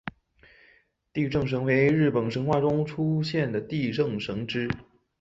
[1.13, 4.67] 地震神为日本神话中出现的地震神只。